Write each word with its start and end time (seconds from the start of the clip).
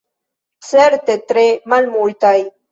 Certe 0.69 1.19
tre 1.33 1.45
malmultaj. 1.75 2.37